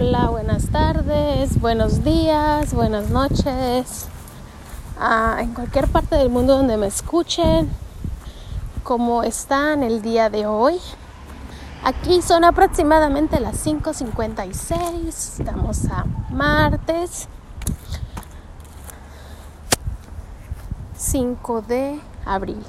Hola, 0.00 0.28
buenas 0.28 0.68
tardes, 0.68 1.60
buenos 1.60 2.04
días, 2.04 2.72
buenas 2.72 3.10
noches. 3.10 4.06
Ah, 4.96 5.38
en 5.40 5.52
cualquier 5.52 5.88
parte 5.88 6.14
del 6.14 6.30
mundo 6.30 6.56
donde 6.56 6.76
me 6.76 6.86
escuchen, 6.86 7.68
¿cómo 8.84 9.24
están 9.24 9.82
el 9.82 10.00
día 10.00 10.30
de 10.30 10.46
hoy? 10.46 10.76
Aquí 11.82 12.22
son 12.22 12.44
aproximadamente 12.44 13.40
las 13.40 13.66
5.56, 13.66 15.08
estamos 15.40 15.84
a 15.86 16.04
martes 16.30 17.26
5 20.94 21.62
de 21.62 22.00
abril. 22.24 22.62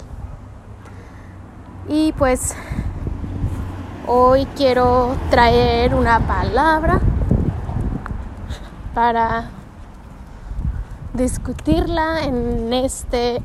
Y 1.87 2.11
pues 2.13 2.55
Hoy 4.11 4.47
quiero 4.55 5.15
traer 5.29 5.93
una 5.93 6.19
palabra 6.21 6.99
para 8.99 9.45
discutirla 11.13 12.25
en 12.25 12.73
este 12.73 13.41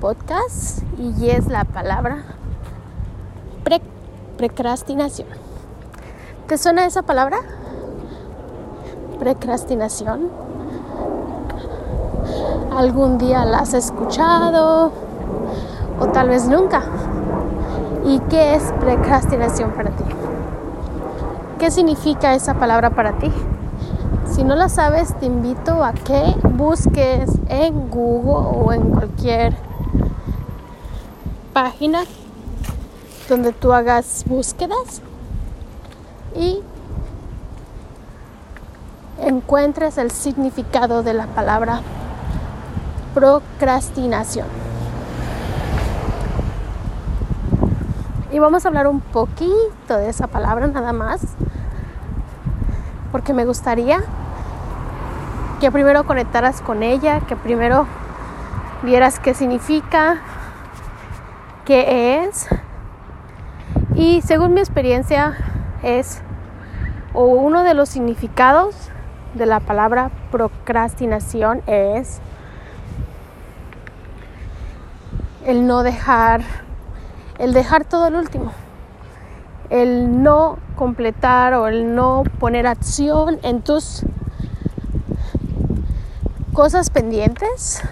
podcast 0.00 0.82
y 0.98 1.28
es 1.28 1.46
la 1.48 1.64
palabra 1.64 2.24
precrastinación. 4.38 5.28
¿Te 6.48 6.56
suena 6.56 6.86
esa 6.86 7.02
palabra? 7.02 7.36
Precrastinación. 9.18 10.30
¿Algún 12.74 13.18
día 13.18 13.44
la 13.44 13.58
has 13.58 13.74
escuchado? 13.74 14.90
O 16.00 16.06
tal 16.14 16.30
vez 16.30 16.48
nunca. 16.48 16.82
¿Y 18.06 18.20
qué 18.30 18.54
es 18.54 18.72
procrastinación 18.80 19.72
para 19.72 19.90
ti? 19.90 20.04
¿Qué 21.58 21.70
significa 21.70 22.34
esa 22.34 22.54
palabra 22.54 22.88
para 22.88 23.18
ti? 23.18 23.30
Si 24.34 24.42
no 24.42 24.56
la 24.56 24.68
sabes, 24.68 25.16
te 25.20 25.26
invito 25.26 25.84
a 25.84 25.92
que 25.92 26.34
busques 26.42 27.30
en 27.48 27.88
Google 27.88 28.64
o 28.64 28.72
en 28.72 28.90
cualquier 28.90 29.54
página 31.52 32.00
donde 33.28 33.52
tú 33.52 33.72
hagas 33.72 34.24
búsquedas 34.26 35.02
y 36.34 36.58
encuentres 39.20 39.98
el 39.98 40.10
significado 40.10 41.04
de 41.04 41.14
la 41.14 41.26
palabra 41.26 41.80
procrastinación. 43.14 44.48
Y 48.32 48.40
vamos 48.40 48.64
a 48.64 48.68
hablar 48.68 48.88
un 48.88 49.00
poquito 49.00 49.96
de 49.96 50.08
esa 50.08 50.26
palabra 50.26 50.66
nada 50.66 50.92
más, 50.92 51.20
porque 53.12 53.32
me 53.32 53.44
gustaría 53.44 54.02
que 55.60 55.70
primero 55.70 56.04
conectaras 56.04 56.60
con 56.60 56.82
ella, 56.82 57.20
que 57.20 57.36
primero 57.36 57.86
vieras 58.82 59.18
qué 59.18 59.34
significa, 59.34 60.20
qué 61.64 62.24
es. 62.24 62.48
Y 63.94 64.22
según 64.22 64.54
mi 64.54 64.60
experiencia 64.60 65.36
es, 65.82 66.20
o 67.12 67.24
uno 67.24 67.62
de 67.62 67.74
los 67.74 67.88
significados 67.88 68.90
de 69.34 69.46
la 69.46 69.60
palabra 69.60 70.10
procrastinación 70.30 71.62
es 71.66 72.20
el 75.44 75.66
no 75.66 75.82
dejar 75.82 76.42
el 77.38 77.52
dejar 77.52 77.84
todo 77.84 78.08
el 78.08 78.14
último, 78.14 78.52
el 79.70 80.22
no 80.22 80.58
completar 80.76 81.54
o 81.54 81.66
el 81.66 81.94
no 81.94 82.24
poner 82.38 82.66
acción 82.66 83.38
en 83.42 83.62
tus 83.62 84.04
cosas 86.54 86.88
pendientes, 86.88 87.82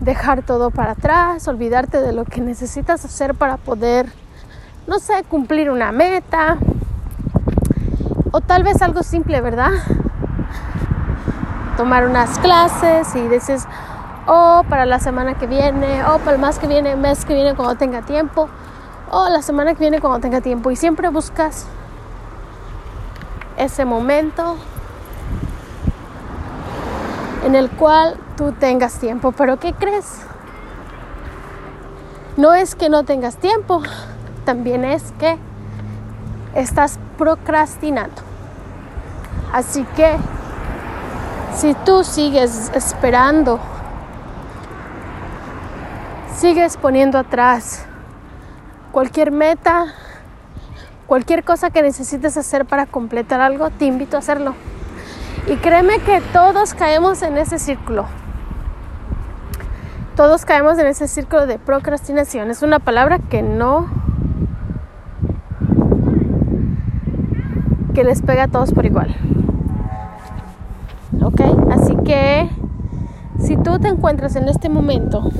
dejar 0.00 0.42
todo 0.42 0.70
para 0.70 0.92
atrás, 0.92 1.46
olvidarte 1.46 2.00
de 2.00 2.12
lo 2.12 2.24
que 2.24 2.40
necesitas 2.40 3.04
hacer 3.04 3.34
para 3.34 3.58
poder, 3.58 4.10
no 4.86 4.98
sé, 4.98 5.22
cumplir 5.28 5.70
una 5.70 5.92
meta 5.92 6.56
o 8.32 8.40
tal 8.40 8.62
vez 8.64 8.80
algo 8.80 9.02
simple, 9.02 9.40
¿verdad? 9.42 9.70
Tomar 11.76 12.06
unas 12.06 12.38
clases 12.38 13.14
y 13.14 13.28
dices, 13.28 13.66
o 14.26 14.64
para 14.68 14.86
la 14.86 14.98
semana 14.98 15.34
que 15.34 15.46
viene, 15.46 16.04
o 16.06 16.18
para 16.18 16.36
el 16.36 16.38
mes 16.40 16.58
que 16.58 16.66
viene, 16.66 16.96
mes 16.96 17.24
que 17.26 17.34
viene 17.34 17.54
cuando 17.54 17.76
tenga 17.76 18.00
tiempo, 18.00 18.48
o 19.10 19.28
la 19.28 19.42
semana 19.42 19.74
que 19.74 19.80
viene 19.80 20.00
cuando 20.00 20.20
tenga 20.20 20.40
tiempo. 20.40 20.70
Y 20.70 20.76
siempre 20.76 21.10
buscas 21.10 21.66
ese 23.58 23.84
momento 23.84 24.56
en 27.46 27.54
el 27.54 27.70
cual 27.70 28.16
tú 28.36 28.52
tengas 28.52 28.98
tiempo. 28.98 29.30
Pero 29.30 29.58
¿qué 29.58 29.72
crees? 29.72 30.18
No 32.36 32.54
es 32.54 32.74
que 32.74 32.90
no 32.90 33.04
tengas 33.04 33.36
tiempo, 33.36 33.82
también 34.44 34.84
es 34.84 35.14
que 35.18 35.38
estás 36.54 36.98
procrastinando. 37.16 38.20
Así 39.52 39.84
que 39.94 40.16
si 41.56 41.72
tú 41.86 42.02
sigues 42.04 42.70
esperando 42.74 43.60
sigues 46.36 46.76
poniendo 46.76 47.16
atrás 47.16 47.86
cualquier 48.92 49.30
meta, 49.30 49.94
cualquier 51.06 51.44
cosa 51.44 51.70
que 51.70 51.80
necesites 51.80 52.36
hacer 52.36 52.66
para 52.66 52.86
completar 52.86 53.40
algo, 53.40 53.70
te 53.70 53.86
invito 53.86 54.16
a 54.16 54.18
hacerlo. 54.18 54.54
Y 55.48 55.56
créeme 55.58 56.00
que 56.00 56.20
todos 56.32 56.74
caemos 56.74 57.22
en 57.22 57.38
ese 57.38 57.60
círculo. 57.60 58.06
Todos 60.16 60.44
caemos 60.44 60.76
en 60.78 60.88
ese 60.88 61.06
círculo 61.06 61.46
de 61.46 61.58
procrastinación. 61.58 62.50
Es 62.50 62.62
una 62.62 62.80
palabra 62.80 63.20
que 63.20 63.42
no... 63.42 63.86
que 67.94 68.02
les 68.02 68.22
pega 68.22 68.44
a 68.44 68.48
todos 68.48 68.72
por 68.72 68.86
igual. 68.86 69.14
¿Ok? 71.22 71.40
Así 71.70 71.96
que 72.04 72.50
si 73.38 73.56
tú 73.56 73.78
te 73.78 73.88
encuentras 73.88 74.34
en 74.36 74.48
este 74.48 74.68
momento 74.68 75.30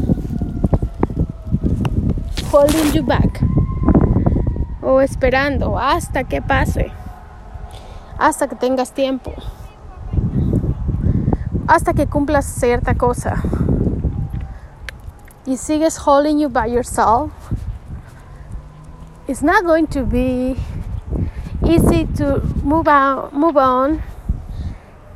holding 2.52 2.92
you 2.92 3.04
back 3.04 3.42
o 4.80 5.00
esperando 5.00 5.78
hasta 5.78 6.24
que 6.24 6.40
pase, 6.40 6.92
hasta 8.18 8.46
que 8.46 8.54
tengas 8.54 8.92
tiempo, 8.92 9.32
hasta 11.68 11.94
que 11.94 12.06
cumplas 12.06 12.44
cierta 12.44 12.94
cosa 12.94 13.42
y 15.46 15.56
sigues 15.56 15.96
holding 15.96 16.38
you 16.38 16.48
by 16.48 16.66
yourself, 16.66 17.30
it's 19.28 19.42
not 19.42 19.64
going 19.64 19.86
to 19.86 20.04
be 20.04 20.56
easy 21.64 22.06
to 22.16 22.40
move 22.62 22.88
on, 22.88 23.30
move 23.32 23.56
on 23.56 24.02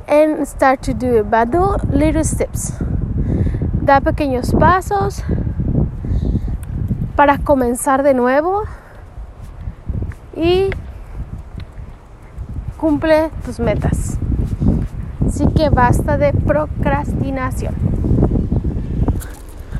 and 0.07 0.47
start 0.47 0.81
to 0.83 0.93
do 0.93 1.19
it, 1.19 1.29
but 1.29 1.51
do 1.51 1.75
little 1.91 2.23
steps. 2.23 2.73
Da 3.83 3.99
pequeños 3.99 4.53
pasos 4.53 5.23
para 7.15 7.37
comenzar 7.39 8.03
de 8.03 8.13
nuevo 8.13 8.65
y 10.35 10.69
cumple 12.77 13.31
tus 13.43 13.59
metas. 13.59 14.17
Así 15.33 15.47
que 15.47 15.69
basta 15.69 16.17
de 16.17 16.33
procrastinación. 16.33 17.73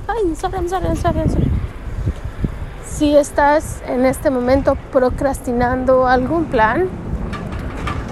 Ay, 0.07 0.33
sorry, 0.37 0.69
sorry, 0.69 0.95
sorry, 0.95 1.27
sorry. 1.27 1.51
Si 2.89 3.17
estás 3.17 3.81
en 3.85 4.05
este 4.05 4.29
momento 4.29 4.77
procrastinando 4.93 6.07
algún 6.07 6.45
plan 6.45 6.87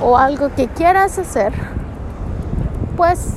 o 0.04 0.18
algo 0.18 0.50
que 0.54 0.68
quieras 0.68 1.18
hacer, 1.18 1.54
pues 2.98 3.36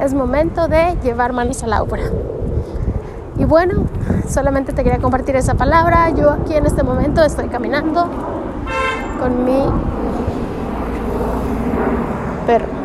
es 0.00 0.12
momento 0.12 0.66
de 0.66 0.96
llevar 1.04 1.32
manos 1.32 1.62
a 1.62 1.68
la 1.68 1.84
obra. 1.84 2.02
Y 3.38 3.44
bueno, 3.44 3.84
solamente 4.28 4.72
te 4.72 4.82
quería 4.82 4.98
compartir 4.98 5.36
esa 5.36 5.54
palabra. 5.54 6.10
Yo 6.10 6.32
aquí 6.32 6.54
en 6.54 6.66
este 6.66 6.82
momento 6.82 7.22
estoy 7.22 7.46
caminando 7.46 8.08
con 9.20 9.44
mi 9.44 9.62
perro. 12.44 12.75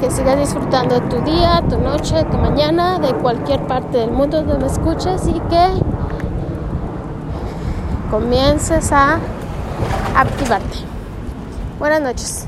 Que 0.00 0.08
sigas 0.08 0.38
disfrutando 0.38 1.00
tu 1.02 1.20
día, 1.22 1.64
tu 1.68 1.78
noche, 1.78 2.22
tu 2.30 2.38
mañana, 2.38 3.00
de 3.00 3.12
cualquier 3.14 3.66
parte 3.66 3.98
del 3.98 4.12
mundo 4.12 4.42
donde 4.42 4.58
me 4.58 4.66
escuches 4.66 5.26
y 5.26 5.32
que 5.32 5.82
comiences 8.08 8.92
a 8.92 9.18
activarte. 10.14 10.78
Buenas 11.80 12.02
noches. 12.02 12.46